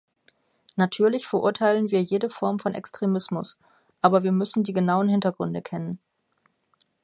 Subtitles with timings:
[0.77, 3.59] Natürlich verurteilen wir jede Form von Extremismus,
[4.01, 5.99] aber wir müssen die genauen Hintergründe kennen.